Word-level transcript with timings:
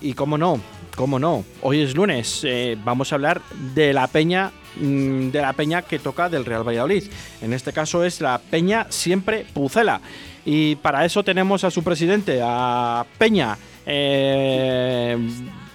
Y 0.00 0.12
cómo 0.14 0.38
no, 0.38 0.60
cómo 0.96 1.18
no. 1.18 1.44
Hoy 1.62 1.80
es 1.80 1.94
lunes, 1.94 2.42
eh, 2.44 2.76
vamos 2.84 3.10
a 3.12 3.16
hablar 3.16 3.40
de 3.74 3.92
la 3.92 4.06
peña 4.06 4.52
mm, 4.76 5.30
de 5.30 5.40
la 5.40 5.52
peña 5.52 5.82
que 5.82 5.98
toca 5.98 6.28
del 6.28 6.44
Real 6.44 6.66
Valladolid. 6.66 7.04
En 7.42 7.52
este 7.52 7.72
caso 7.72 8.04
es 8.04 8.20
la 8.20 8.38
Peña 8.38 8.86
Siempre 8.90 9.44
Pucela. 9.52 10.00
Y 10.44 10.76
para 10.76 11.04
eso 11.04 11.22
tenemos 11.22 11.64
a 11.64 11.70
su 11.70 11.82
presidente, 11.82 12.40
a 12.42 13.04
Peña. 13.18 13.58
Eh, 13.84 15.16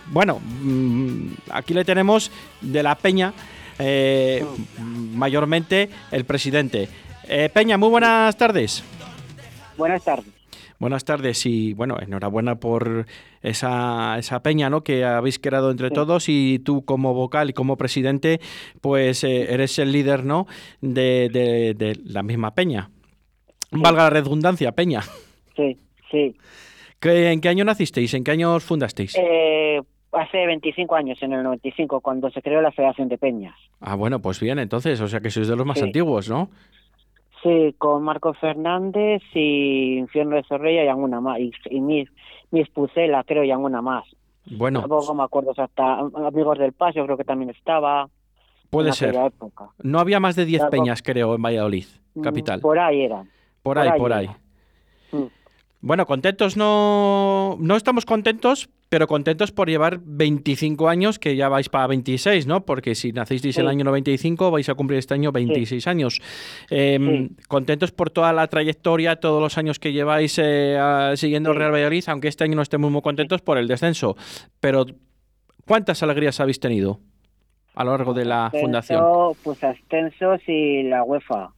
bueno, 0.08 0.40
mm, 0.40 1.28
aquí 1.52 1.74
le 1.74 1.86
tenemos 1.86 2.32
de 2.62 2.82
la 2.82 2.96
Peña, 2.96 3.34
eh, 3.78 4.46
mayormente 4.80 5.90
el 6.12 6.26
presidente. 6.26 6.88
Peña, 7.54 7.78
muy 7.78 7.90
buenas 7.90 8.38
tardes. 8.38 8.84
Buenas 9.78 10.04
tardes. 10.04 10.33
Buenas 10.84 11.06
tardes 11.06 11.46
y 11.46 11.74
bueno, 11.74 11.96
enhorabuena 12.02 12.56
por 12.60 13.06
esa, 13.42 14.18
esa 14.20 14.44
peña 14.44 14.70
¿no? 14.70 14.84
que 14.84 15.06
habéis 15.06 15.40
creado 15.40 15.72
entre 15.72 15.92
todos 15.92 16.28
y 16.28 16.60
tú 16.60 16.84
como 16.84 17.14
vocal 17.14 17.50
y 17.50 17.54
como 17.54 17.78
presidente 17.78 18.42
pues 18.82 19.24
eh, 19.24 19.54
eres 19.54 19.80
el 19.80 19.94
líder 19.94 20.26
¿no? 20.26 20.46
de, 20.82 21.30
de, 21.32 21.98
la 22.04 22.22
misma 22.22 22.54
peña. 22.54 22.90
Valga 23.72 24.04
la 24.04 24.10
redundancia, 24.10 24.74
peña. 24.74 25.04
Sí, 25.56 25.78
sí. 26.12 26.36
¿En 27.02 27.40
qué 27.40 27.48
año 27.48 27.64
nacisteis? 27.64 28.14
¿En 28.14 28.26
qué 28.26 28.32
año 28.32 28.60
fundasteis? 28.60 29.16
Eh, 29.18 29.80
hace 30.12 30.46
25 30.46 30.96
años, 30.96 31.18
en 31.22 31.32
el 31.32 31.44
95, 31.44 32.02
cuando 32.02 32.30
se 32.30 32.42
creó 32.42 32.62
la 32.62 32.74
Federación 32.74 33.08
de 33.08 33.18
Peñas. 33.18 33.56
Ah, 33.80 33.96
bueno, 33.96 34.22
pues 34.22 34.42
bien, 34.42 34.60
entonces, 34.60 35.00
o 35.00 35.08
sea 35.08 35.22
que 35.22 35.30
sois 35.30 35.48
de 35.48 35.56
los 35.56 35.66
más 35.66 35.82
antiguos, 35.82 36.30
¿no? 36.30 36.50
Sí, 37.44 37.76
con 37.78 38.04
Marco 38.04 38.34
Fernández 38.34 39.22
y 39.34 39.98
Infierno 39.98 40.38
de 40.38 40.44
Zorrilla 40.44 40.86
y 40.86 40.88
alguna 40.88 41.20
más. 41.20 41.40
Y, 41.40 41.52
y 41.70 41.82
mis, 41.82 42.10
mis 42.52 42.70
Pucela, 42.70 43.24
creo, 43.26 43.44
y 43.44 43.52
alguna 43.52 43.82
más. 43.82 44.06
Bueno. 44.46 44.80
Tampoco 44.80 45.14
me 45.14 45.24
acuerdo 45.24 45.54
hasta 45.56 46.00
Amigos 46.00 46.58
del 46.58 46.74
Paso, 46.74 47.04
creo 47.04 47.18
que 47.18 47.24
también 47.24 47.50
estaba. 47.50 48.10
Puede 48.70 48.92
ser. 48.94 49.16
No 49.84 50.00
había 50.00 50.20
más 50.20 50.36
de 50.36 50.46
10 50.46 50.66
peñas, 50.66 51.04
creo, 51.04 51.36
en 51.36 51.42
Valladolid, 51.42 51.86
mm, 52.16 52.22
capital. 52.22 52.60
Por 52.62 52.80
ahí 52.80 53.04
eran. 53.04 53.30
Por, 53.62 53.78
ahí, 53.78 54.00
por 54.00 54.12
ahí. 54.12 54.30
Bueno, 55.86 56.06
contentos 56.06 56.56
no, 56.56 57.58
no 57.60 57.76
estamos 57.76 58.06
contentos, 58.06 58.70
pero 58.88 59.06
contentos 59.06 59.52
por 59.52 59.68
llevar 59.68 60.00
25 60.02 60.88
años, 60.88 61.20
que 61.20 61.36
ya 61.36 61.50
vais 61.50 61.68
para 61.68 61.88
26, 61.88 62.48
¿no? 62.48 62.66
Porque 62.66 62.96
si 62.96 63.12
nacisteis 63.12 63.58
el 63.58 63.68
año 63.68 63.84
95, 63.84 64.50
vais 64.50 64.70
a 64.70 64.76
cumplir 64.76 65.00
este 65.00 65.16
año 65.16 65.34
26 65.34 65.86
años. 65.88 66.22
Em, 66.70 67.32
contentos 67.50 67.92
por 67.92 68.12
toda 68.12 68.32
la 68.32 68.48
trayectoria, 68.48 69.18
todos 69.18 69.42
los 69.42 69.58
años 69.58 69.78
que 69.78 69.92
lleváis 69.92 70.40
eh, 70.42 70.80
siguiendo 71.16 71.52
el 71.52 71.58
Real 71.58 71.74
Valladolid, 71.74 72.06
aunque 72.08 72.30
este 72.30 72.46
año 72.46 72.56
no 72.56 72.62
estemos 72.62 72.90
muy 72.90 73.02
contentos 73.02 73.42
por 73.42 73.58
el 73.58 73.68
descenso. 73.68 74.16
Pero, 74.62 74.86
¿cuántas 75.68 76.02
alegrías 76.02 76.40
habéis 76.40 76.62
tenido 76.62 77.02
a 77.76 77.84
lo 77.84 77.92
largo 77.92 78.14
de 78.14 78.24
la 78.24 78.50
fundación? 78.58 79.04
Pues 79.44 79.62
ascensos 79.62 80.40
y 80.48 80.84
la 80.84 81.04
UEFA, 81.04 81.52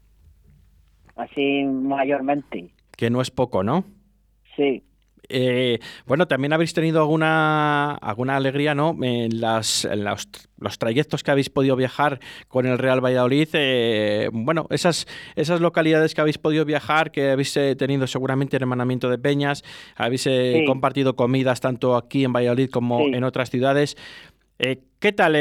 así 1.15 1.63
mayormente. 1.63 2.71
Que 2.97 3.11
no 3.11 3.21
es 3.21 3.29
poco, 3.29 3.61
¿no? 3.61 3.85
Sí. 4.56 4.84
Eh, 5.30 5.80
bueno, 6.06 6.28
también 6.28 6.53
habéis 6.53 6.73
tenido 6.73 7.00
alguna, 7.00 7.95
alguna 7.95 8.36
alegría, 8.36 8.75
¿no? 8.75 8.95
En, 9.02 9.42
las, 9.42 9.88
los, 9.95 10.78
trayectos 10.78 11.23
que 11.23 11.31
habéis 11.31 11.50
podido 11.50 11.75
viajar 11.75 12.20
con 12.48 12.66
el 12.66 12.78
Real 12.78 13.03
Valladolid. 13.03 13.50
Eh, 13.53 14.30
bueno, 14.31 14.67
esas, 14.70 15.08
esas 15.36 15.61
localidades 15.61 16.14
que 16.14 16.22
habéis 16.22 16.38
podido 16.38 16.66
viajar, 16.66 17.11
que 17.11 17.31
habéis 17.31 17.56
eh, 17.58 17.76
tenido 17.76 18.08
seguramente 18.08 18.56
hermanamiento 18.56 19.09
de 19.09 19.17
peñas, 19.17 19.64
habéis 19.95 20.28
compartido 20.66 21.16
comidas 21.16 21.59
tanto 21.59 21.95
aquí 21.95 22.23
en 22.23 22.33
Valladolid 22.33 22.70
como 22.70 23.02
en 23.02 23.23
otras 23.23 23.50
ciudades. 23.50 23.95
¿Qué 24.58 25.11
tal? 25.11 25.34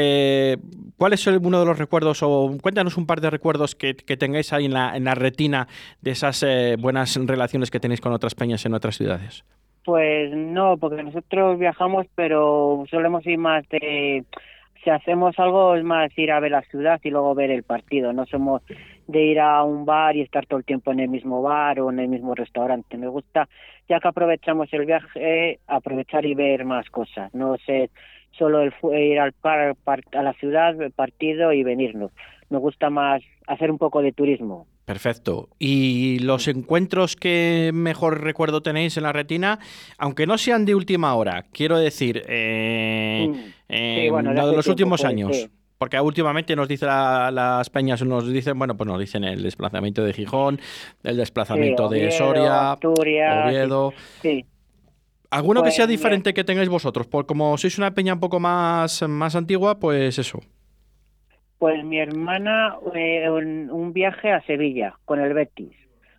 ¿Cuál 0.97 1.13
es 1.13 1.25
uno 1.27 1.59
de 1.59 1.65
los 1.65 1.79
recuerdos 1.79 2.21
o 2.21 2.55
cuéntanos 2.61 2.97
un 2.97 3.07
par 3.07 3.21
de 3.21 3.29
recuerdos 3.29 3.75
que, 3.75 3.93
tengáis 3.93 4.53
ahí 4.53 4.65
en 4.65 4.73
la, 4.73 4.95
en 4.95 5.05
la 5.05 5.15
retina 5.15 5.67
de 6.01 6.11
esas 6.11 6.45
buenas 6.79 7.15
relaciones 7.25 7.71
que 7.71 7.79
tenéis 7.79 8.01
con 8.01 8.11
otras 8.11 8.35
peñas 8.35 8.65
en 8.65 8.73
otras 8.73 8.97
ciudades? 8.97 9.45
Pues 9.85 10.35
no, 10.35 10.77
porque 10.77 11.03
nosotros 11.03 11.59
viajamos, 11.59 12.07
pero 12.15 12.85
solemos 12.89 13.25
ir 13.27 13.37
más 13.37 13.63
de 13.69 14.25
si 14.85 14.91
hacemos 14.91 15.37
algo 15.39 15.75
es 15.75 15.83
más 15.83 16.15
ir 16.17 16.31
a 16.31 16.39
ver 16.39 16.51
la 16.51 16.61
ciudad 16.61 16.99
y 17.03 17.09
luego 17.09 17.33
ver 17.33 17.51
el 17.51 17.63
partido. 17.63 18.13
No 18.13 18.25
somos 18.27 18.61
de 19.07 19.23
ir 19.23 19.39
a 19.39 19.63
un 19.63 19.83
bar 19.83 20.15
y 20.15 20.21
estar 20.21 20.45
todo 20.45 20.59
el 20.59 20.65
tiempo 20.65 20.91
en 20.91 20.99
el 20.99 21.09
mismo 21.09 21.41
bar 21.41 21.79
o 21.79 21.89
en 21.91 21.99
el 21.99 22.07
mismo 22.07 22.35
restaurante. 22.35 22.97
Me 22.97 23.07
gusta, 23.07 23.49
ya 23.89 23.99
que 23.99 24.07
aprovechamos 24.07 24.71
el 24.71 24.85
viaje, 24.85 25.59
aprovechar 25.67 26.25
y 26.25 26.35
ver 26.35 26.65
más 26.65 26.87
cosas. 26.91 27.33
No 27.33 27.57
sé, 27.65 27.89
solo 28.37 28.61
el 28.61 28.73
ir 29.01 29.19
al 29.19 29.33
par, 29.33 29.75
a 30.11 30.21
la 30.21 30.33
ciudad, 30.33 30.79
el 30.81 30.91
partido 30.91 31.53
y 31.53 31.63
venirnos. 31.63 32.11
Me 32.49 32.57
gusta 32.57 32.89
más 32.89 33.21
hacer 33.47 33.71
un 33.71 33.77
poco 33.77 34.01
de 34.01 34.11
turismo. 34.11 34.67
Perfecto. 34.85 35.49
¿Y 35.57 36.19
los 36.19 36.47
encuentros 36.47 37.15
que 37.15 37.71
mejor 37.73 38.21
recuerdo 38.21 38.61
tenéis 38.61 38.97
en 38.97 39.03
la 39.03 39.13
retina, 39.13 39.59
aunque 39.97 40.27
no 40.27 40.37
sean 40.37 40.65
de 40.65 40.75
última 40.75 41.15
hora, 41.15 41.45
quiero 41.51 41.79
decir, 41.79 42.23
eh, 42.27 43.51
de 43.67 44.11
los 44.55 44.67
últimos 44.67 45.03
años? 45.03 45.49
Porque 45.77 45.99
últimamente 45.99 46.55
nos 46.55 46.67
dicen 46.67 46.87
las 46.87 47.69
peñas, 47.69 48.03
nos 48.05 48.31
dicen, 48.31 48.57
bueno, 48.57 48.77
pues 48.77 48.87
nos 48.87 48.99
dicen 48.99 49.23
el 49.23 49.41
desplazamiento 49.41 50.03
de 50.03 50.13
Gijón, 50.13 50.59
el 51.03 51.17
desplazamiento 51.17 51.89
de 51.89 52.11
Soria, 52.11 52.77
Oviedo. 52.81 53.91
Sí. 54.21 54.45
¿Alguno 55.35 55.63
que 55.63 55.71
sea 55.71 55.85
pues, 55.85 55.97
diferente 55.97 56.33
que 56.33 56.45
tengáis 56.45 56.69
vosotros? 56.69 57.07
Por 57.07 57.25
como 57.25 57.57
sois 57.57 57.77
una 57.77 57.91
peña 57.91 58.13
un 58.13 58.21
poco 58.21 58.39
más, 58.39 59.01
más 59.03 59.35
antigua, 59.35 59.79
pues 59.79 60.17
eso. 60.17 60.39
Pues 61.59 61.83
mi 61.83 61.99
hermana, 61.99 62.77
eh, 62.93 63.29
un, 63.29 63.91
viaje 63.91 64.31
a 64.31 64.41
Sevilla 64.43 64.95
con 65.03 65.19
el 65.19 65.33
Betis, 65.33 65.75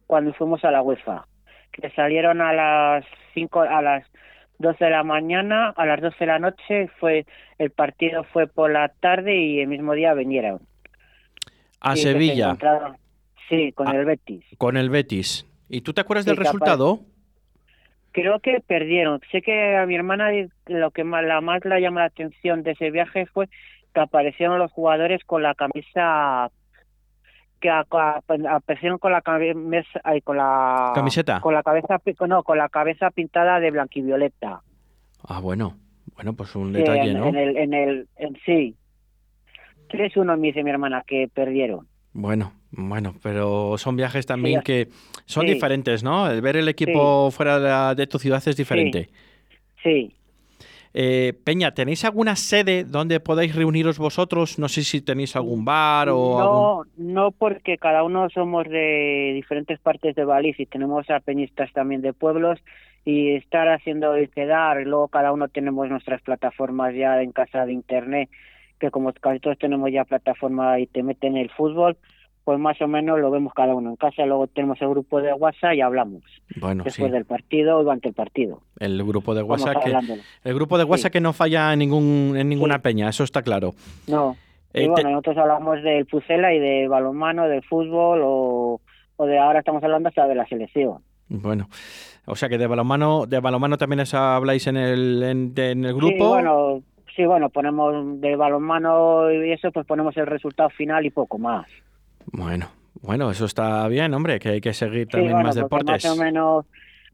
cuando 0.07 0.35
fuimos 0.35 0.63
a 0.65 0.71
la 0.71 0.83
UEFA, 0.83 1.27
que 1.73 1.89
salieron 1.91 2.43
a 2.43 2.53
las 2.53 3.07
5, 3.33 3.61
a 3.63 3.81
las 3.81 4.07
12 4.59 4.85
de 4.85 4.91
la 4.91 5.03
mañana, 5.03 5.71
a 5.71 5.87
las 5.87 6.03
12 6.03 6.17
de 6.21 6.27
la 6.27 6.39
noche, 6.39 6.89
fue 7.01 7.25
el 7.59 7.71
partido 7.71 8.25
fue 8.25 8.47
por 8.47 8.71
la 8.71 8.89
tarde 9.01 9.35
y 9.35 9.61
el 9.61 9.69
mismo 9.69 9.95
día 9.95 10.13
vinieron. 10.13 10.61
A 11.81 11.97
Sevilla. 11.97 12.55
Sí, 13.49 13.73
con 13.73 13.89
el 13.95 14.05
Betis. 14.05 14.45
Con 14.59 14.77
el 14.77 14.91
Betis. 14.91 15.47
¿Y 15.71 15.81
tú 15.81 15.95
te 15.95 16.03
acuerdas 16.03 16.27
del 16.27 16.37
resultado? 16.37 17.01
Creo 18.17 18.41
que 18.41 18.63
perdieron. 18.67 19.21
Sé 19.31 19.43
que 19.43 19.77
a 19.77 19.85
mi 19.85 19.95
hermana 19.95 20.31
lo 20.69 20.91
que 20.91 21.05
más, 21.05 21.23
la 21.23 21.43
más 21.43 21.63
la 21.67 21.79
llama 21.79 22.01
la 22.01 22.07
atención 22.07 22.63
de 22.63 22.71
ese 22.71 22.91
viaje 22.91 23.27
fue 23.27 23.47
aparecieron 23.93 24.59
los 24.59 24.73
jugadores 24.73 25.23
con 25.27 25.43
la 25.43 25.55
camisa 25.55 26.51
que 27.61 27.69
aparecieron 27.69 28.97
con 28.97 29.13
la 29.13 29.21
camisa 29.21 29.91
con 30.25 30.39
la 30.39 30.93
camiseta 30.95 31.41
con 31.41 31.53
la 31.53 31.63
cabeza 31.63 32.01
no 32.27 32.43
con 32.43 32.57
la 32.57 32.71
cabeza 32.71 33.11
pintada 33.11 33.61
de 33.61 33.71
blanquivioleta. 33.71 34.63
Ah 35.29 35.41
bueno. 35.41 35.77
Bueno 36.15 36.33
pues 36.33 36.57
un 36.57 36.73
detalle 36.73 37.11
en, 37.11 37.19
no 37.19 37.29
en 37.29 37.37
el 37.37 37.57
en 37.59 37.75
el 37.75 38.09
en, 38.17 38.39
sí. 38.47 38.77
Tres 39.91 40.17
uno 40.17 40.39
me 40.39 40.47
dice 40.47 40.65
mi 40.65 40.71
hermana 40.71 41.05
que 41.07 41.29
perdieron. 41.35 41.87
Bueno 42.15 42.53
bueno, 42.77 43.15
pero 43.23 43.77
son 43.79 43.97
viajes 43.97 44.27
también 44.27 44.63
que 44.63 44.89
son 45.25 45.47
diferentes, 45.47 46.03
¿no? 46.03 46.31
El 46.31 46.41
ver 46.41 46.57
el 46.57 46.69
equipo 46.69 47.31
fuera 47.31 47.95
de, 47.95 48.07
tu 48.07 48.19
ciudad 48.19 48.43
es 48.47 48.57
diferente. 48.57 49.09
sí. 49.83 50.13
Eh, 50.99 51.35
Peña, 51.45 51.75
¿tenéis 51.75 52.07
alguna 52.07 52.37
sede 52.37 52.83
donde 52.83 53.21
podáis 53.21 53.55
reuniros 53.55 53.99
vosotros? 53.99 54.59
No 54.59 54.67
sé 54.67 54.83
si 54.83 55.03
tenéis 55.03 55.37
algún 55.37 55.63
bar 55.63 56.09
o... 56.09 56.39
No, 56.39 56.83
no 56.97 57.31
porque 57.33 57.77
cada 57.77 58.03
uno 58.03 58.31
somos 58.31 58.67
de 58.67 59.33
diferentes 59.35 59.79
partes 59.79 60.15
de 60.15 60.25
Baliz 60.25 60.59
y 60.59 60.65
tenemos 60.65 61.11
a 61.11 61.21
peñistas 61.21 61.71
también 61.75 62.01
de 62.01 62.15
pueblos 62.15 62.59
y 63.05 63.35
estar 63.35 63.69
haciendo 63.69 64.19
y 64.19 64.27
quedar, 64.29 64.79
luego 64.87 65.09
cada 65.09 65.33
uno 65.33 65.49
tenemos 65.49 65.89
nuestras 65.89 66.23
plataformas 66.23 66.95
ya 66.95 67.23
en 67.23 67.31
casa 67.31 67.67
de 67.67 67.75
internet, 67.75 68.31
que 68.81 68.91
como 68.91 69.13
casi 69.13 69.39
todos 69.39 69.59
tenemos 69.59 69.93
ya 69.93 70.05
plataforma 70.05 70.81
y 70.81 70.87
te 70.87 71.03
meten 71.03 71.37
el 71.37 71.51
fútbol, 71.51 71.99
pues 72.47 72.61
más 72.61 72.81
o 72.81 72.87
menos 72.87 73.19
lo 73.19 73.29
vemos 73.33 73.53
cada 73.53 73.75
uno 73.75 73.91
en 73.91 73.97
casa. 73.97 74.25
Luego 74.25 74.47
tenemos 74.47 74.81
el 74.81 74.89
grupo 74.89 75.21
de 75.21 75.33
WhatsApp 75.33 75.75
y 75.75 75.81
hablamos. 75.81 76.23
Bueno, 76.61 76.85
después 76.85 77.11
del 77.11 77.25
partido 77.25 77.79
o 77.79 77.83
durante 77.83 78.07
el 78.07 78.15
partido. 78.15 78.61
El 78.79 79.03
grupo 79.03 79.35
de 79.35 79.43
WhatsApp 79.43 79.83
que 79.83 79.91
el 80.45 80.55
grupo 80.55 80.79
de 80.79 80.85
WhatsApp 80.85 81.11
que 81.11 81.21
no 81.21 81.33
falla 81.33 81.73
en 81.73 81.81
ningún 81.81 82.37
en 82.37 82.49
ninguna 82.49 82.79
peña, 82.79 83.09
eso 83.09 83.25
está 83.25 83.43
claro. 83.43 83.73
No. 84.07 84.37
y 84.73 84.83
eh, 84.83 84.89
bueno, 84.89 85.11
nosotros 85.11 85.39
hablamos 85.39 85.83
del 85.83 86.07
Pucela 86.07 86.55
y 86.55 86.61
de 86.61 86.87
balonmano, 86.87 87.49
del 87.49 87.65
fútbol 87.65 88.21
o, 88.23 88.81
o 89.17 89.27
de 89.27 89.39
ahora 89.41 89.59
estamos 89.59 89.83
hablando 89.83 90.09
hasta 90.09 90.29
de 90.29 90.37
la 90.37 90.47
selección. 90.47 90.99
Bueno, 91.29 91.69
o 92.27 92.37
sea 92.37 92.49
que 92.49 92.59
de 92.59 92.69
balonmano, 92.69 93.27
de 93.27 93.41
balonmano 93.41 93.77
también 93.77 94.05
habláis 94.13 94.69
en 94.69 94.77
el, 94.77 95.21
en, 95.25 95.53
en 95.57 95.85
el 95.85 95.95
grupo. 95.95 96.15
Sí, 96.15 96.29
bueno, 96.29 96.83
sí, 97.17 97.27
bueno, 97.27 97.49
ponemos 97.49 98.21
de 98.21 98.37
balonmano 98.37 99.33
y 99.33 99.51
eso, 99.51 99.73
pues 99.73 99.85
ponemos 99.85 100.17
el 100.17 100.29
resultado 100.29 100.71
final 100.71 101.05
y 101.07 101.11
poco 101.11 101.39
más. 101.39 101.67
Bueno, 102.33 102.69
bueno, 103.03 103.31
eso 103.31 103.45
está 103.45 103.87
bien, 103.89 104.13
hombre, 104.15 104.39
que 104.39 104.51
hay 104.51 104.61
que 104.61 104.73
seguir 104.73 105.09
también 105.09 105.43
más 105.43 105.55
deportes. 105.55 106.05
Más 106.05 106.19
o 106.19 106.23
menos 106.23 106.67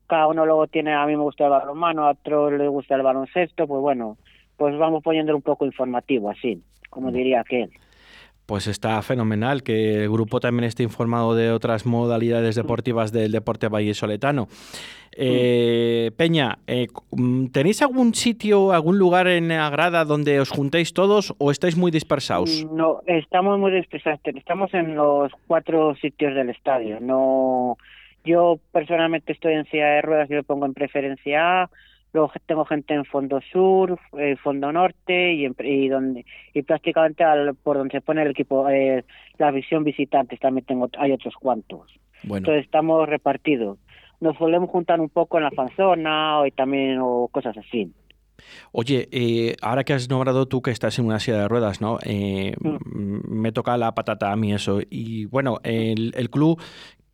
cada 0.06 0.26
uno 0.26 0.44
luego 0.44 0.66
tiene, 0.66 0.92
a 0.92 1.06
mí 1.06 1.16
me 1.16 1.22
gusta 1.22 1.44
el 1.44 1.50
balonmano, 1.50 2.04
a 2.06 2.10
otro 2.10 2.50
le 2.50 2.68
gusta 2.68 2.96
el 2.96 3.02
baloncesto, 3.02 3.66
pues 3.66 3.80
bueno, 3.80 4.18
pues 4.56 4.76
vamos 4.76 5.02
poniéndolo 5.02 5.38
un 5.38 5.42
poco 5.42 5.64
informativo, 5.64 6.30
así, 6.30 6.62
como 6.90 7.10
diría 7.10 7.40
aquel. 7.40 7.70
Pues 8.46 8.66
está 8.66 9.00
fenomenal 9.02 9.62
que 9.62 10.02
el 10.04 10.10
grupo 10.10 10.40
también 10.40 10.64
esté 10.64 10.82
informado 10.82 11.34
de 11.34 11.52
otras 11.52 11.86
modalidades 11.86 12.54
deportivas 12.54 13.12
del 13.12 13.32
deporte 13.32 13.68
vallesoletano. 13.68 14.48
Eh, 15.14 16.10
Peña, 16.16 16.58
eh, 16.66 16.88
¿tenéis 17.52 17.82
algún 17.82 18.14
sitio, 18.14 18.72
algún 18.72 18.98
lugar 18.98 19.28
en 19.28 19.48
la 19.48 19.68
grada 19.70 20.04
donde 20.04 20.40
os 20.40 20.50
juntéis 20.50 20.94
todos 20.94 21.34
o 21.38 21.50
estáis 21.50 21.76
muy 21.76 21.90
dispersados? 21.90 22.66
No, 22.72 23.02
estamos 23.06 23.58
muy 23.58 23.72
dispersados. 23.72 24.20
Estamos 24.24 24.72
en 24.74 24.96
los 24.96 25.30
cuatro 25.46 25.94
sitios 25.96 26.34
del 26.34 26.50
estadio. 26.50 26.98
No, 27.00 27.76
yo 28.24 28.58
personalmente 28.72 29.32
estoy 29.32 29.54
en 29.54 29.66
silla 29.66 29.86
de 29.86 30.02
ruedas 30.02 30.30
y 30.30 30.34
lo 30.34 30.44
pongo 30.44 30.66
en 30.66 30.74
preferencia 30.74 31.62
A 31.62 31.70
Luego 32.12 32.30
tengo 32.46 32.64
gente 32.64 32.94
en 32.94 33.04
Fondo 33.04 33.40
Sur, 33.52 33.98
eh, 34.18 34.36
Fondo 34.36 34.70
Norte 34.70 35.32
y, 35.32 35.48
y 35.60 35.88
donde 35.88 36.26
y 36.52 36.62
prácticamente 36.62 37.24
al, 37.24 37.54
por 37.54 37.78
donde 37.78 37.92
se 37.92 38.00
pone 38.00 38.22
el 38.22 38.30
equipo, 38.30 38.68
eh, 38.68 39.04
la 39.38 39.50
visión 39.50 39.82
visitantes 39.82 40.38
también 40.38 40.66
tengo, 40.66 40.90
hay 40.98 41.12
otros 41.12 41.34
cuantos. 41.34 41.90
Entonces 42.22 42.64
estamos 42.64 43.08
repartidos. 43.08 43.78
Nos 44.20 44.36
solemos 44.36 44.70
juntar 44.70 45.00
un 45.00 45.08
poco 45.08 45.38
en 45.38 45.44
la 45.44 45.50
fanzona 45.50 46.40
o 46.40 46.50
también 46.50 46.98
o 47.00 47.28
cosas 47.28 47.56
así. 47.56 47.90
Oye, 48.72 49.08
eh, 49.10 49.56
ahora 49.60 49.84
que 49.84 49.92
has 49.92 50.08
nombrado 50.08 50.46
tú 50.46 50.62
que 50.62 50.70
estás 50.70 50.98
en 50.98 51.06
una 51.06 51.20
silla 51.20 51.38
de 51.38 51.48
ruedas, 51.48 51.80
¿no? 51.80 51.98
Eh, 52.04 52.54
mm. 52.60 53.28
Me 53.28 53.52
toca 53.52 53.76
la 53.76 53.94
patata 53.94 54.32
a 54.32 54.36
mí 54.36 54.52
eso. 54.52 54.80
Y 54.88 55.26
bueno, 55.26 55.58
el, 55.62 56.12
el 56.16 56.30
club 56.30 56.60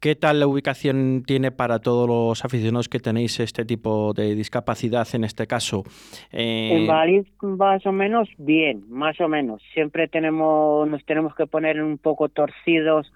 ¿Qué 0.01 0.15
tal 0.15 0.39
la 0.39 0.47
ubicación 0.47 1.25
tiene 1.27 1.51
para 1.51 1.81
todos 1.81 2.09
los 2.09 2.45
aficionados 2.45 2.89
que 2.89 3.01
tenéis 3.01 3.41
este 3.41 3.65
tipo 3.65 4.13
de 4.13 4.37
discapacidad 4.37 5.09
en 5.13 5.25
este 5.25 5.49
caso? 5.49 5.83
Eh... 6.31 6.71
En 6.73 6.87
Valladolid 6.87 7.27
más 7.43 7.85
o 7.85 7.91
menos 7.91 8.29
bien, 8.39 8.85
más 8.89 9.21
o 9.21 9.27
menos. 9.27 9.61
Siempre 9.75 10.07
tenemos, 10.07 10.89
nos 10.89 11.05
tenemos 11.05 11.35
que 11.35 11.49
poner 11.49 11.83
un 11.83 11.99
poco 11.99 12.29
torcidos 12.29 13.13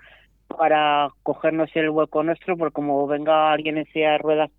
para 0.48 1.10
cogernos 1.22 1.70
el 1.74 1.90
hueco 1.90 2.24
nuestro, 2.24 2.56
porque 2.56 2.72
como 2.72 3.06
venga 3.06 3.52
alguien 3.52 3.78
en 3.78 3.86
silla 3.92 4.12
de 4.12 4.18
ruedas, 4.18 4.50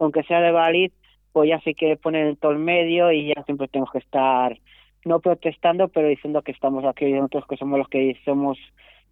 aunque 0.00 0.24
sea 0.24 0.40
de 0.40 0.50
Valladolid, 0.50 0.90
pues 1.32 1.48
ya 1.48 1.60
sí 1.60 1.74
que 1.74 1.96
poner 1.96 2.26
en 2.26 2.36
todo 2.36 2.50
el 2.50 2.58
medio 2.58 3.12
y 3.12 3.28
ya 3.28 3.44
siempre 3.44 3.68
tenemos 3.68 3.92
que 3.92 3.98
estar 3.98 4.58
no 5.04 5.20
protestando, 5.20 5.86
pero 5.86 6.08
diciendo 6.08 6.42
que 6.42 6.50
estamos 6.50 6.84
aquí 6.84 7.04
nosotros 7.12 7.44
que 7.48 7.56
somos 7.56 7.78
los 7.78 7.88
que 7.88 8.16
somos 8.24 8.58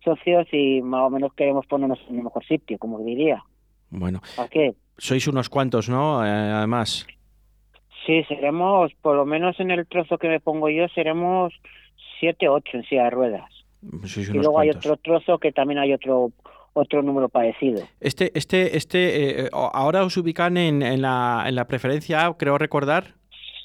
socios 0.04 0.46
y 0.52 0.82
más 0.82 1.02
o 1.02 1.10
menos 1.10 1.32
queremos 1.34 1.66
ponernos 1.66 1.98
en 2.08 2.16
el 2.16 2.24
mejor 2.24 2.44
sitio, 2.44 2.78
como 2.78 3.00
diría. 3.00 3.42
Bueno. 3.90 4.20
¿A 4.38 4.48
qué? 4.48 4.74
Sois 4.98 5.26
unos 5.28 5.48
cuantos, 5.48 5.88
¿no? 5.88 6.24
Eh, 6.24 6.28
además. 6.28 7.06
Sí, 8.06 8.22
seremos, 8.24 8.92
por 9.02 9.16
lo 9.16 9.26
menos 9.26 9.58
en 9.60 9.70
el 9.70 9.86
trozo 9.86 10.18
que 10.18 10.28
me 10.28 10.40
pongo 10.40 10.68
yo, 10.70 10.86
seremos 10.88 11.52
siete, 12.20 12.48
ocho 12.48 12.76
en 12.76 12.84
silla 12.84 13.04
de 13.04 13.10
ruedas. 13.10 13.50
y 13.82 14.24
luego 14.32 14.60
hay 14.60 14.70
otro 14.70 14.96
trozo 14.96 15.38
que 15.38 15.52
también 15.52 15.78
hay 15.78 15.92
otro 15.92 16.30
otro 16.76 17.02
número 17.02 17.28
parecido. 17.28 17.82
Este, 18.00 18.30
este, 18.34 18.76
este, 18.76 19.46
eh, 19.46 19.48
ahora 19.52 20.04
os 20.04 20.16
ubican 20.18 20.58
en, 20.58 20.82
en, 20.82 21.00
la, 21.00 21.44
en 21.46 21.54
la 21.54 21.66
preferencia, 21.66 22.30
creo 22.38 22.58
recordar. 22.58 23.14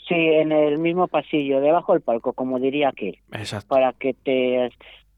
Sí, 0.08 0.16
en 0.16 0.52
el 0.52 0.78
mismo 0.78 1.08
pasillo, 1.08 1.60
debajo 1.60 1.94
del 1.94 2.02
palco, 2.02 2.34
como 2.34 2.60
diría 2.60 2.90
aquel. 2.90 3.18
Exacto. 3.34 3.68
Para 3.68 3.94
que 3.94 4.14
te, 4.14 4.70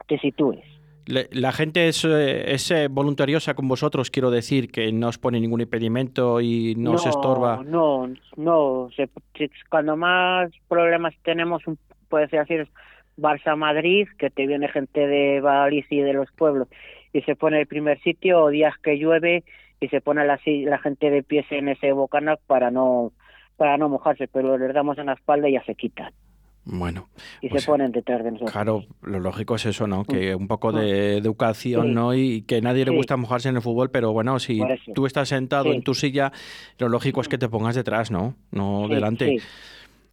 te 0.08 0.20
sitúes. 0.20 0.64
La 1.06 1.52
gente 1.52 1.88
es, 1.88 2.06
eh, 2.06 2.54
es, 2.54 2.72
eh, 2.72 2.88
voluntariosa 2.88 3.54
con 3.54 3.68
vosotros, 3.68 4.10
quiero 4.10 4.32
decir, 4.32 4.72
que 4.72 4.92
no 4.92 5.10
os 5.10 5.18
pone 5.18 5.40
ningún 5.40 5.62
impedimento 5.62 6.40
y 6.40 6.76
no, 6.76 6.98
se 6.98 7.10
estorba. 7.10 7.62
No, 7.66 8.10
no. 8.38 8.90
cuando 9.70 9.98
más 9.98 10.52
problemas 10.68 11.14
tenemos, 11.24 11.62
puede 12.08 12.30
ser 12.30 12.40
así, 12.40 12.54
es 12.54 12.70
Barça-Madrid, 13.18 14.08
que 14.18 14.30
te 14.30 14.48
viene 14.48 14.70
gente 14.70 15.06
de 15.08 15.42
Valladolid 15.42 15.86
y 15.90 16.00
de 16.00 16.14
los 16.14 16.32
pueblos 16.32 16.68
y 17.14 17.22
se 17.22 17.36
pone 17.36 17.62
el 17.62 17.68
primer 17.68 18.02
sitio, 18.02 18.44
o 18.44 18.50
días 18.50 18.74
que 18.82 18.98
llueve 18.98 19.44
y 19.80 19.88
se 19.90 20.02
pone 20.02 20.26
la, 20.26 20.40
la 20.46 20.78
gente 20.80 21.10
de 21.12 21.24
pies 21.24 21.46
en 21.52 21.70
ese 21.70 21.92
bocanac 21.92 22.40
para 22.48 22.72
no, 22.72 23.12
para 23.56 23.78
no 23.78 23.88
mojarse, 23.88 24.28
pero 24.28 24.58
les 24.58 24.74
damos 24.74 24.98
en 24.98 25.06
la 25.06 25.14
espalda 25.14 25.48
y 25.48 25.54
ya 25.54 25.64
se 25.64 25.76
quitan. 25.76 26.12
Bueno. 26.66 27.10
Y 27.42 27.48
se 27.48 27.52
pues, 27.52 27.66
ponen 27.66 27.92
detrás 27.92 28.24
de 28.24 28.32
nosotros. 28.32 28.52
Claro, 28.52 28.86
lo 29.02 29.20
lógico 29.20 29.56
es 29.56 29.66
eso, 29.66 29.86
¿no? 29.86 30.06
Que 30.06 30.36
mm. 30.36 30.40
un 30.40 30.48
poco 30.48 30.72
de 30.72 31.16
mm. 31.16 31.18
educación, 31.18 31.94
¿no? 31.94 32.14
Y 32.14 32.44
que 32.44 32.58
a 32.58 32.62
nadie 32.62 32.86
le 32.86 32.96
gusta 32.96 33.18
mojarse 33.18 33.50
en 33.50 33.58
el 33.58 33.62
fútbol, 33.62 33.92
pero 33.92 34.14
bueno, 34.14 34.40
si 34.40 34.62
tú 34.94 35.06
estás 35.06 35.30
sentado 35.30 35.74
en 35.74 35.84
tu 35.84 35.94
silla, 35.94 36.32
lo 36.78 36.90
lógico 36.90 37.22
es 37.22 37.28
que 37.28 37.38
te 37.38 37.50
pongas 37.50 37.76
detrás, 37.76 38.12
¿no? 38.12 38.36
No 38.52 38.88
delante. 38.88 39.38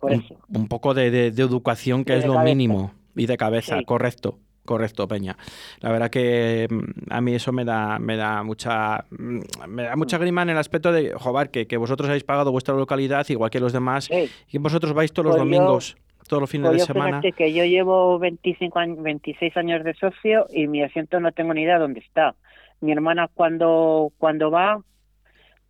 Un, 0.01 0.67
poco 0.67 0.95
de, 0.95 1.29
educación 1.29 2.05
que 2.05 2.17
es 2.17 2.27
lo 2.27 2.41
mínimo. 2.41 2.93
Y 3.15 3.27
de 3.27 3.37
cabeza, 3.37 3.83
correcto. 3.85 4.39
Correcto, 4.65 5.09
Peña. 5.09 5.37
La 5.81 5.91
verdad 5.91 6.11
que 6.11 6.69
mm, 6.71 7.13
a 7.13 7.21
mí 7.21 7.35
eso 7.35 7.51
me 7.51 7.65
da, 7.65 7.99
me 7.99 8.17
da 8.17 8.43
mucha 8.43 9.05
me 9.11 9.83
da 9.83 9.97
mucha 9.97 10.19
grima 10.19 10.43
en 10.43 10.51
el 10.51 10.59
aspecto 10.59 10.93
de, 10.93 11.13
joder, 11.15 11.51
que, 11.51 11.67
que 11.67 11.77
vosotros 11.77 12.09
habéis 12.09 12.25
pagado 12.25 12.53
vuestra 12.53 12.75
localidad 12.75 13.27
igual 13.31 13.51
que 13.51 13.59
los 13.59 13.73
demás 13.73 14.09
y 14.49 14.59
vosotros 14.59 14.93
vais 14.93 15.13
todos 15.13 15.27
los 15.27 15.37
pues 15.37 15.41
domingos 15.41 15.97
todos 16.31 16.43
los 16.43 16.51
fines 16.51 16.71
de 16.71 16.79
semana. 16.79 17.21
que 17.21 17.53
yo 17.53 17.65
llevo 17.65 18.21
25 18.21 18.79
años, 18.79 19.03
26 19.03 19.57
años 19.57 19.83
de 19.83 19.95
socio 19.95 20.47
y 20.53 20.69
mi 20.69 20.81
asiento 20.81 21.19
no 21.19 21.33
tengo 21.33 21.53
ni 21.53 21.63
idea 21.63 21.81
dónde 21.81 21.99
está. 21.99 22.37
Mi 22.81 22.93
hermana 22.93 23.29
cuando 23.35 24.13
cuando 24.17 24.49
va 24.53 24.81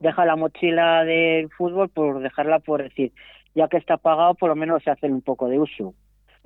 deja 0.01 0.27
la 0.27 0.37
mochila 0.37 1.03
del 1.05 1.49
fútbol 1.49 1.89
por 1.89 2.21
dejarla 2.21 2.59
por 2.59 2.83
decir, 2.83 3.12
ya 3.55 3.69
que 3.69 3.79
está 3.79 3.97
pagado, 3.97 4.35
por 4.35 4.51
lo 4.51 4.55
menos 4.55 4.83
se 4.83 4.91
hace 4.91 5.07
un 5.07 5.23
poco 5.23 5.49
de 5.49 5.59
uso. 5.59 5.95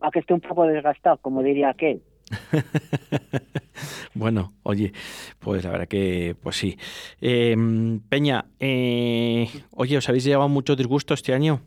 A 0.01 0.13
que 0.13 0.21
esté 0.21 0.33
un 0.33 0.41
poco 0.41 0.65
desgastado, 0.65 1.19
como 1.19 1.43
diría 1.43 1.71
aquel. 1.71 2.01
bueno, 4.15 4.55
oye, 4.63 4.93
pues 5.41 5.65
la 5.65 5.71
verdad 5.71 5.89
que, 5.89 6.37
pues 6.41 6.57
sí. 6.57 6.77
Em, 7.21 8.01
Peña, 8.01 8.47
eh, 8.61 9.49
oye, 9.73 9.99
¿os 9.99 10.09
habéis 10.09 10.25
llevado 10.25 10.49
mucho 10.49 10.77
disgusto 10.77 11.15
este 11.15 11.35
año? 11.35 11.61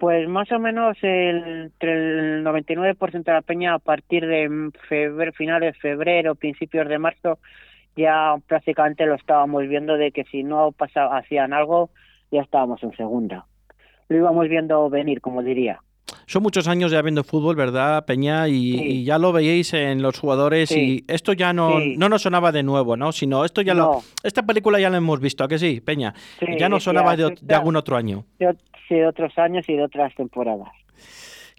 Pues 0.00 0.26
más 0.30 0.50
o 0.50 0.58
menos 0.58 0.96
el, 1.02 1.64
entre 1.64 2.38
el 2.38 2.42
99% 2.42 3.22
de 3.22 3.32
la 3.32 3.42
peña 3.42 3.74
a 3.74 3.78
partir 3.78 4.26
de 4.26 4.70
febrero, 4.88 5.30
finales 5.34 5.74
de 5.74 5.78
febrero, 5.78 6.34
principios 6.36 6.88
de 6.88 6.98
marzo, 6.98 7.38
ya 7.94 8.36
prácticamente 8.46 9.04
lo 9.04 9.14
estábamos 9.14 9.68
viendo 9.68 9.98
de 9.98 10.10
que 10.10 10.24
si 10.24 10.42
no 10.42 10.72
pasaba, 10.72 11.18
hacían 11.18 11.52
algo, 11.52 11.90
ya 12.32 12.40
estábamos 12.40 12.82
en 12.82 12.96
segunda. 12.96 13.44
Lo 14.08 14.16
íbamos 14.16 14.48
viendo 14.48 14.88
venir, 14.88 15.20
como 15.20 15.42
diría. 15.42 15.82
Son 16.26 16.42
muchos 16.42 16.66
años 16.66 16.92
ya 16.92 17.02
viendo 17.02 17.22
fútbol, 17.22 17.56
¿verdad, 17.56 18.04
Peña? 18.06 18.48
Y, 18.48 19.04
ya 19.04 19.18
lo 19.18 19.32
veíais 19.32 19.74
en 19.74 20.00
los 20.00 20.18
jugadores 20.18 20.70
y 20.70 21.04
esto 21.08 21.32
ya 21.34 21.52
no, 21.52 21.78
no 21.80 22.08
nos 22.08 22.22
sonaba 22.22 22.52
de 22.52 22.62
nuevo, 22.62 22.96
¿no? 22.96 23.12
Sino 23.12 23.44
esto 23.44 23.60
ya 23.62 23.74
lo... 23.74 24.02
Esta 24.22 24.44
película 24.44 24.80
ya 24.80 24.88
la 24.90 24.96
hemos 24.96 25.20
visto, 25.20 25.44
¿a 25.44 25.48
que 25.48 25.58
sí, 25.58 25.80
Peña? 25.80 26.14
ya 26.58 26.68
no 26.68 26.80
sonaba 26.80 27.16
de, 27.16 27.36
algún 27.54 27.76
otro 27.76 27.96
año 27.96 28.24
de 28.38 28.56
otros 29.06 29.36
años 29.38 29.68
y 29.68 29.74
de 29.74 29.84
otras 29.84 30.14
temporadas. 30.14 30.68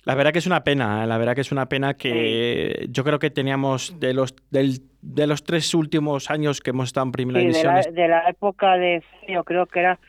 La 0.03 0.15
verdad 0.15 0.31
que 0.31 0.39
es 0.39 0.47
una 0.47 0.63
pena, 0.63 1.03
¿eh? 1.03 1.07
la 1.07 1.17
verdad 1.19 1.35
que 1.35 1.41
es 1.41 1.51
una 1.51 1.67
pena 1.67 1.93
que 1.93 2.87
yo 2.89 3.03
creo 3.03 3.19
que 3.19 3.29
teníamos 3.29 3.99
de 3.99 4.13
los 4.13 4.35
de 4.49 5.27
los 5.27 5.43
tres 5.43 5.75
últimos 5.75 6.31
años 6.31 6.59
que 6.59 6.71
hemos 6.71 6.89
estado 6.89 7.05
en 7.05 7.11
primera 7.11 7.39
división. 7.39 7.75
De 7.93 8.07
la, 8.07 8.27
época 8.27 8.77
de 8.77 9.03
yo 9.27 9.43
creo 9.43 9.67
que 9.67 9.79
era 9.79 9.99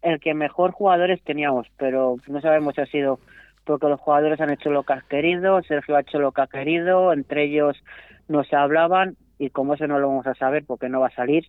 el 0.00 0.18
que 0.18 0.32
mejor 0.32 0.70
jugadores 0.72 1.22
teníamos, 1.22 1.66
pero 1.76 2.16
no 2.26 2.40
sabemos 2.40 2.74
si 2.74 2.80
ha 2.80 2.86
sido 2.86 3.20
porque 3.64 3.86
los 3.86 4.00
jugadores 4.00 4.40
han 4.40 4.50
hecho 4.50 4.70
lo 4.70 4.82
que 4.82 4.94
han 4.94 5.02
querido, 5.10 5.62
Sergio 5.62 5.96
ha 5.96 6.00
hecho 6.00 6.18
lo 6.18 6.32
que 6.32 6.40
ha 6.40 6.46
querido, 6.46 7.12
entre 7.12 7.44
ellos 7.44 7.76
no 8.28 8.44
se 8.44 8.56
hablaban 8.56 9.16
y 9.38 9.50
como 9.50 9.74
eso 9.74 9.86
no 9.86 9.98
lo 9.98 10.08
vamos 10.08 10.26
a 10.26 10.34
saber 10.34 10.64
porque 10.66 10.88
no 10.88 11.00
va 11.00 11.08
a 11.08 11.14
salir, 11.14 11.46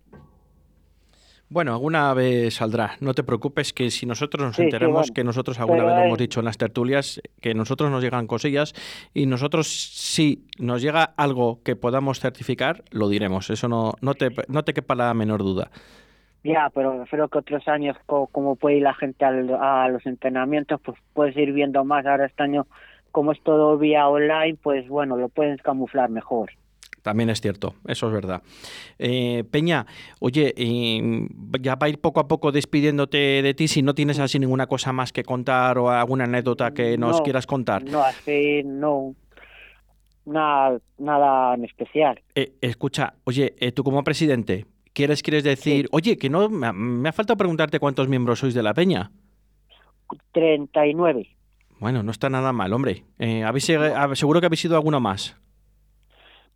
bueno, 1.50 1.72
alguna 1.72 2.14
vez 2.14 2.54
saldrá. 2.54 2.92
No 3.00 3.12
te 3.12 3.24
preocupes 3.24 3.72
que 3.72 3.90
si 3.90 4.06
nosotros 4.06 4.46
nos 4.46 4.58
enteramos, 4.60 5.10
que 5.10 5.24
nosotros 5.24 5.58
alguna 5.58 5.84
vez 5.84 5.96
lo 5.96 6.02
hemos 6.04 6.18
dicho 6.18 6.38
en 6.38 6.46
las 6.46 6.56
tertulias, 6.56 7.20
que 7.40 7.54
nosotros 7.54 7.90
nos 7.90 8.02
llegan 8.02 8.28
cosillas 8.28 8.72
y 9.12 9.26
nosotros 9.26 9.66
si 9.68 10.46
nos 10.58 10.80
llega 10.80 11.02
algo 11.16 11.60
que 11.64 11.74
podamos 11.74 12.20
certificar, 12.20 12.84
lo 12.92 13.08
diremos. 13.08 13.50
Eso 13.50 13.68
no, 13.68 13.94
no, 14.00 14.14
te, 14.14 14.30
no 14.46 14.62
te 14.62 14.72
quepa 14.72 14.94
la 14.94 15.12
menor 15.12 15.40
duda. 15.40 15.70
Ya, 16.44 16.70
pero 16.72 17.04
creo 17.10 17.28
que 17.28 17.38
otros 17.38 17.66
años, 17.66 17.96
como, 18.06 18.54
puede 18.54 18.76
ir 18.76 18.82
la 18.84 18.94
gente 18.94 19.24
a 19.24 19.88
los 19.88 20.06
entrenamientos, 20.06 20.80
pues 20.80 20.96
puedes 21.12 21.36
ir 21.36 21.52
viendo 21.52 21.84
más. 21.84 22.06
Ahora 22.06 22.26
este 22.26 22.44
año, 22.44 22.68
como 23.10 23.32
es 23.32 23.42
todo 23.42 23.76
vía 23.76 24.08
online, 24.08 24.56
pues 24.62 24.88
bueno, 24.88 25.16
lo 25.16 25.28
puedes 25.28 25.60
camuflar 25.62 26.10
mejor. 26.10 26.52
También 27.02 27.30
es 27.30 27.40
cierto, 27.40 27.74
eso 27.86 28.08
es 28.08 28.12
verdad. 28.12 28.42
Eh, 28.98 29.44
Peña, 29.50 29.86
oye, 30.18 30.54
ya 31.60 31.74
va 31.76 31.86
a 31.86 31.88
ir 31.88 31.98
poco 31.98 32.20
a 32.20 32.28
poco 32.28 32.52
despidiéndote 32.52 33.42
de 33.42 33.54
ti 33.54 33.68
si 33.68 33.82
no 33.82 33.94
tienes 33.94 34.18
así 34.18 34.38
ninguna 34.38 34.66
cosa 34.66 34.92
más 34.92 35.12
que 35.12 35.22
contar 35.22 35.78
o 35.78 35.90
alguna 35.90 36.24
anécdota 36.24 36.72
que 36.72 36.98
nos 36.98 37.22
quieras 37.22 37.46
contar. 37.46 37.84
No, 37.84 38.02
así 38.02 38.62
no. 38.64 39.14
Nada, 40.26 40.78
nada 40.98 41.54
en 41.54 41.64
especial. 41.64 42.20
Eh, 42.34 42.52
escucha, 42.60 43.14
oye, 43.24 43.54
eh, 43.58 43.72
tú 43.72 43.82
como 43.82 44.04
presidente, 44.04 44.66
¿quieres, 44.92 45.22
quieres 45.22 45.42
decir, 45.42 45.88
oye, 45.92 46.18
que 46.18 46.28
no, 46.28 46.48
me 46.50 46.66
ha, 46.66 46.72
me 46.72 47.08
ha 47.08 47.12
faltado 47.12 47.38
preguntarte 47.38 47.80
cuántos 47.80 48.08
miembros 48.08 48.38
sois 48.38 48.54
de 48.54 48.62
la 48.62 48.74
peña? 48.74 49.10
39. 50.32 51.36
Bueno, 51.78 52.02
no 52.02 52.10
está 52.10 52.28
nada 52.28 52.52
mal, 52.52 52.72
hombre. 52.72 53.04
Eh, 53.18 53.42
¿habéis, 53.42 53.64
seguro 53.64 54.40
que 54.40 54.46
habéis 54.46 54.60
sido 54.60 54.76
alguno 54.76 55.00
más. 55.00 55.36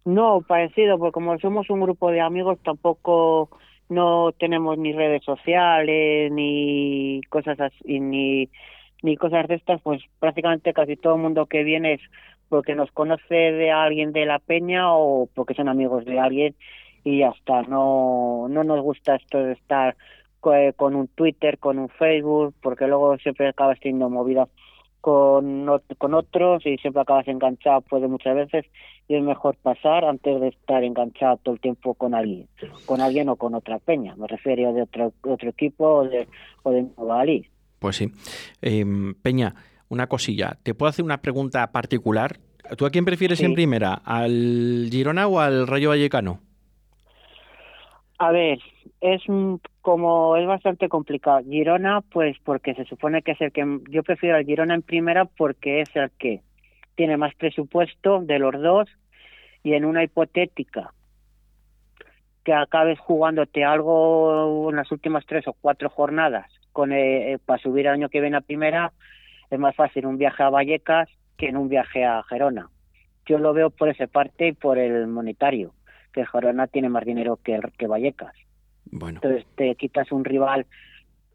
No, 0.04 0.42
parecido, 0.42 0.98
porque 0.98 1.12
como 1.12 1.38
somos 1.38 1.70
un 1.70 1.80
grupo 1.80 2.10
de 2.10 2.20
amigos, 2.20 2.58
tampoco 2.62 3.48
no 3.88 4.32
tenemos 4.38 4.76
ni 4.76 4.92
redes 4.92 5.24
sociales, 5.24 6.30
ni 6.32 7.22
cosas 7.30 7.58
así, 7.60 8.00
ni, 8.00 8.50
ni 9.02 9.16
cosas 9.16 9.48
de 9.48 9.54
estas, 9.54 9.80
pues 9.82 10.02
prácticamente 10.18 10.74
casi 10.74 10.96
todo 10.96 11.14
el 11.16 11.22
mundo 11.22 11.46
que 11.46 11.64
viene 11.64 11.94
es 11.94 12.00
porque 12.50 12.74
nos 12.74 12.92
conoce 12.92 13.34
de 13.34 13.70
alguien 13.70 14.12
de 14.12 14.26
la 14.26 14.38
peña 14.40 14.92
o 14.94 15.26
porque 15.34 15.54
son 15.54 15.68
amigos 15.70 16.04
de 16.04 16.18
alguien 16.20 16.54
y 17.02 17.20
ya 17.20 17.30
está. 17.30 17.62
No, 17.62 18.46
no 18.50 18.62
nos 18.64 18.82
gusta 18.82 19.16
esto 19.16 19.38
de 19.38 19.52
estar 19.54 19.96
co- 20.40 20.52
con 20.76 20.94
un 20.96 21.08
Twitter, 21.08 21.58
con 21.58 21.78
un 21.78 21.88
Facebook, 21.88 22.54
porque 22.62 22.86
luego 22.86 23.16
siempre 23.18 23.48
acabas 23.48 23.80
teniendo 23.80 24.10
movida 24.10 24.48
con, 25.04 25.66
con 25.98 26.14
otros 26.14 26.64
y 26.64 26.78
siempre 26.78 27.02
acabas 27.02 27.28
enganchado 27.28 27.82
pues 27.82 28.00
de 28.00 28.08
muchas 28.08 28.34
veces 28.34 28.64
y 29.06 29.16
es 29.16 29.22
mejor 29.22 29.54
pasar 29.56 30.02
antes 30.06 30.40
de 30.40 30.48
estar 30.48 30.82
enganchado 30.82 31.36
todo 31.42 31.54
el 31.56 31.60
tiempo 31.60 31.92
con 31.92 32.14
alguien, 32.14 32.48
con 32.86 33.02
alguien 33.02 33.28
o 33.28 33.36
con 33.36 33.54
otra 33.54 33.78
peña, 33.78 34.16
me 34.16 34.26
refiero 34.26 34.72
de 34.72 34.80
otro 34.80 35.12
otro 35.24 35.50
equipo 35.50 35.84
o 35.86 36.04
de 36.08 36.26
o 36.62 36.70
de. 36.72 37.50
Pues 37.80 37.96
sí. 37.96 38.10
Em, 38.62 39.12
Peña, 39.20 39.54
una 39.90 40.06
cosilla. 40.06 40.56
¿Te 40.62 40.72
puedo 40.72 40.88
hacer 40.88 41.04
una 41.04 41.18
pregunta 41.20 41.70
particular? 41.70 42.38
¿Tú 42.78 42.86
a 42.86 42.90
quién 42.90 43.04
prefieres 43.04 43.40
Sí. 43.40 43.44
en 43.44 43.52
primera? 43.52 44.00
¿Al 44.06 44.88
Girona 44.90 45.26
o 45.26 45.38
al 45.38 45.66
Rayo 45.66 45.90
Vallecano? 45.90 46.40
A 48.18 48.30
ver, 48.30 48.58
es 49.00 49.22
como 49.82 50.36
es 50.36 50.46
bastante 50.46 50.88
complicado. 50.88 51.42
Girona, 51.44 52.00
pues 52.00 52.36
porque 52.44 52.74
se 52.74 52.84
supone 52.84 53.22
que 53.22 53.32
es 53.32 53.40
el 53.40 53.52
que 53.52 53.80
yo 53.90 54.02
prefiero 54.02 54.36
al 54.36 54.44
Girona 54.44 54.74
en 54.74 54.82
primera 54.82 55.24
porque 55.24 55.80
es 55.80 55.94
el 55.96 56.10
que 56.12 56.40
tiene 56.94 57.16
más 57.16 57.34
presupuesto 57.34 58.20
de 58.20 58.38
los 58.38 58.60
dos 58.60 58.88
y 59.62 59.74
en 59.74 59.84
una 59.84 60.04
hipotética 60.04 60.92
que 62.44 62.52
acabes 62.52 63.00
jugándote 63.00 63.64
algo 63.64 64.70
en 64.70 64.76
las 64.76 64.92
últimas 64.92 65.24
tres 65.26 65.48
o 65.48 65.54
cuatro 65.54 65.88
jornadas 65.88 66.50
con 66.72 66.92
eh, 66.92 67.32
eh, 67.32 67.38
para 67.44 67.62
subir 67.62 67.86
el 67.86 67.92
año 67.92 68.08
que 68.10 68.20
viene 68.20 68.36
a 68.36 68.42
primera 68.42 68.92
es 69.50 69.58
más 69.58 69.74
fácil 69.74 70.06
un 70.06 70.18
viaje 70.18 70.42
a 70.42 70.50
Vallecas 70.50 71.08
que 71.36 71.48
en 71.48 71.56
un 71.56 71.68
viaje 71.68 72.04
a 72.04 72.22
Gerona. 72.24 72.68
Yo 73.26 73.38
lo 73.38 73.54
veo 73.54 73.70
por 73.70 73.88
esa 73.88 74.06
parte 74.06 74.48
y 74.48 74.52
por 74.52 74.78
el 74.78 75.06
monetario, 75.06 75.72
que 76.14 76.24
Gerona 76.24 76.66
tiene 76.68 76.88
más 76.88 77.04
dinero 77.04 77.38
que, 77.44 77.58
Vallecas. 77.86 78.32
Bueno, 78.86 79.20
Entonces 79.22 79.46
te 79.56 79.74
quitas 79.74 80.10
un 80.12 80.24
rival 80.24 80.66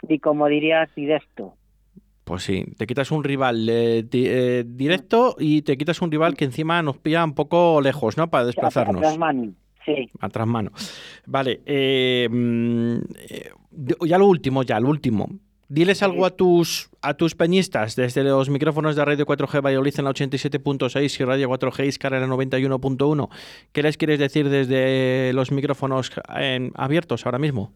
y 0.08 0.20
como 0.20 0.48
dirías 0.48 0.90
y 0.96 1.06
de 1.06 1.18
esto. 1.18 1.56
pues 2.24 2.44
sí. 2.44 2.64
Te 2.78 2.88
quitas 2.88 3.12
un 3.12 3.24
rival 3.24 3.68
eh, 3.70 4.04
di- 4.10 4.28
eh, 4.28 4.64
directo 4.66 5.36
y 5.38 5.62
te 5.64 5.78
quitas 5.78 6.02
un 6.02 6.12
rival 6.12 6.36
que 6.36 6.46
encima 6.46 6.82
nos 6.82 6.98
pilla 6.98 7.24
un 7.26 7.34
poco 7.36 7.82
lejos, 7.82 8.18
¿no? 8.18 8.30
Para 8.30 8.46
desplazarnos. 8.46 8.98
Atrás 8.98 9.18
mano. 9.18 9.54
Sí, 9.86 10.10
Atrás 10.20 10.48
mano. 10.48 10.72
Vale. 11.26 11.62
eh, 11.66 12.28
mm, 12.30 12.98
eh, 13.30 13.50
ya 14.06 14.18
lo 14.18 14.28
último, 14.28 14.64
ya, 14.64 14.80
lo 14.80 14.90
último. 14.90 15.28
Diles 15.72 16.02
algo 16.02 16.26
a 16.26 16.32
tus 16.32 16.90
a 17.04 17.14
tus 17.14 17.36
peñistas 17.36 17.96
desde 17.96 18.24
los 18.24 18.50
micrófonos 18.50 18.96
de 18.96 19.06
Radio 19.06 19.26
4G 19.28 19.62
Valladolid 19.64 19.94
en 20.00 20.06
la 20.06 20.12
87.6 20.12 21.20
y 21.22 21.24
Radio 21.24 21.48
4G 21.50 21.86
Iscar 21.86 22.14
en 22.16 22.22
la 22.22 22.28
91.1. 22.28 23.30
¿Qué 23.72 23.84
les 23.84 23.96
quieres 23.96 24.18
decir 24.18 24.50
desde 24.50 25.32
los 25.34 25.52
micrófonos 25.52 26.12
en- 26.36 26.72
abiertos 26.76 27.26
ahora 27.26 27.38
mismo? 27.40 27.72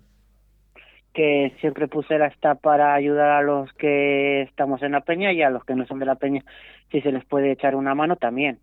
que 1.14 1.54
siempre 1.62 1.88
Pusela 1.88 2.26
está 2.26 2.56
para 2.56 2.96
ayudar 2.96 3.30
a 3.30 3.44
los 3.44 3.72
que 3.74 4.42
estamos 4.42 4.82
en 4.82 4.94
la 4.94 5.02
peña 5.02 5.32
y 5.32 5.44
a 5.44 5.52
los 5.52 5.64
que 5.64 5.76
no 5.76 5.86
son 5.86 6.00
de 6.00 6.08
la 6.08 6.16
peña, 6.16 6.44
si 6.92 7.02
se 7.02 7.12
les 7.12 7.24
puede 7.24 7.52
echar 7.52 7.76
una 7.76 7.94
mano 7.94 8.16
también. 8.16 8.58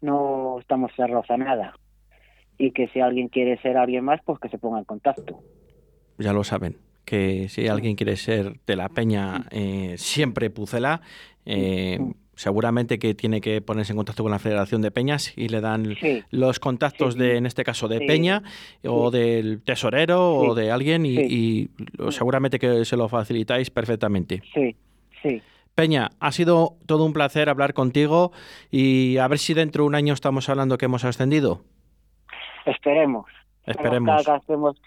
No 0.00 0.56
estamos 0.60 0.92
cerrados 0.96 1.30
a 1.30 1.36
nada. 1.36 1.74
Y 2.56 2.70
que 2.70 2.88
si 2.88 3.00
alguien 3.00 3.28
quiere 3.28 3.60
ser 3.60 3.76
alguien 3.76 4.02
más, 4.02 4.22
pues 4.24 4.38
que 4.40 4.48
se 4.48 4.56
ponga 4.56 4.78
en 4.78 4.86
contacto. 4.86 5.40
Ya 6.16 6.32
lo 6.32 6.42
saben. 6.42 6.78
Que 7.04 7.48
si 7.48 7.68
alguien 7.68 7.96
quiere 7.96 8.16
ser 8.16 8.58
de 8.66 8.76
la 8.76 8.88
peña, 8.88 9.46
eh, 9.50 9.94
siempre 9.98 10.48
Pucela, 10.50 11.00
eh, 11.44 11.98
seguramente 12.34 12.98
que 12.98 13.14
tiene 13.14 13.40
que 13.40 13.60
ponerse 13.60 13.92
en 13.92 13.96
contacto 13.98 14.22
con 14.24 14.32
la 14.32 14.38
Federación 14.38 14.80
de 14.82 14.90
Peñas 14.90 15.32
y 15.36 15.48
le 15.48 15.60
dan 15.60 15.94
Sí, 16.00 16.22
los 16.30 16.58
contactos 16.58 17.14
Sí, 17.14 17.20
de, 17.20 17.36
en 17.36 17.46
este 17.46 17.62
caso, 17.62 17.86
de. 17.86 18.00
Peña 18.00 18.42
o 18.84 19.10
del 19.10 19.62
tesorero 19.62 20.32
o 20.36 20.54
de 20.54 20.70
alguien 20.72 21.04
y, 21.06 21.68
seguramente 22.10 22.58
que 22.58 22.84
se 22.84 22.96
lo 22.96 23.08
facilitáis 23.08 23.70
perfectamente. 23.70 24.42
sí, 24.54 24.74
sí. 25.22 25.42
Peña, 25.76 26.10
ha 26.20 26.30
sido 26.30 26.76
todo 26.86 27.04
un 27.04 27.12
placer 27.12 27.48
hablar 27.48 27.74
contigo 27.74 28.30
y 28.70 29.16
a 29.18 29.26
ver 29.26 29.40
si 29.40 29.54
dentro 29.54 29.82
de 29.82 29.88
un 29.88 29.96
año 29.96 30.14
estamos 30.14 30.48
hablando 30.48 30.78
que 30.78 30.84
hemos 30.84 31.04
ascendido. 31.04 31.62
Esperemos. 32.64 33.26
Esperemos. 33.66 34.24
Cada- 34.24 34.36
Hacemos, 34.38 34.80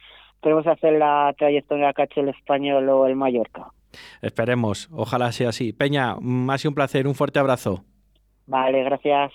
queremos 0.47 0.67
hacer 0.67 0.93
la 0.93 1.35
trayectoria 1.37 1.91
caché 1.91 2.21
el 2.21 2.29
español 2.29 2.87
o 2.87 3.05
el 3.05 3.17
Mallorca. 3.17 3.67
Esperemos. 4.21 4.87
Ojalá 4.93 5.33
sea 5.33 5.49
así. 5.49 5.73
Peña, 5.73 6.15
mm, 6.17 6.49
ha 6.49 6.57
sido 6.57 6.71
un 6.71 6.75
placer. 6.75 7.05
Un 7.05 7.15
fuerte 7.15 7.37
abrazo. 7.37 7.83
Vale, 8.45 8.81
gracias. 8.85 9.33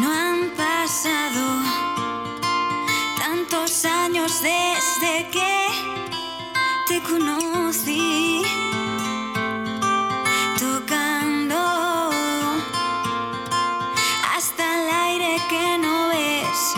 No 0.00 0.10
han 0.10 0.48
pasado 0.56 1.60
tantos 3.18 3.84
años 3.84 4.42
desde 4.42 5.28
que 5.30 5.61
conocí. 7.08 8.42
Tocando 10.58 12.10
hasta 14.34 14.64
el 14.82 14.90
aire 15.08 15.36
que 15.48 15.78
no 15.78 16.08
ves. 16.08 16.74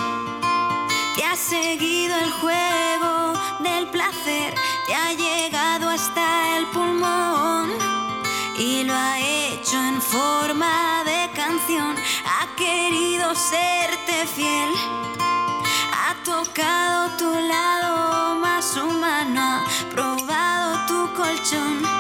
Te 1.16 1.24
ha 1.24 1.36
seguido 1.36 2.16
el 2.16 2.30
juego 2.30 3.34
del 3.60 3.88
placer, 3.88 4.54
te 4.86 4.94
ha 4.94 5.12
llegado 5.12 5.88
hasta 5.88 6.56
el 6.58 6.66
pulmón 6.66 7.70
y 8.58 8.84
lo 8.84 8.94
ha 8.94 9.18
hecho 9.20 9.76
en 9.76 10.00
forma 10.00 11.02
de 11.04 11.30
canción. 11.34 11.96
Ha 12.26 12.56
querido 12.56 13.34
serte 13.34 14.26
fiel, 14.34 14.70
ha 15.92 16.14
tocado 16.24 16.83
ocean. 21.54 21.93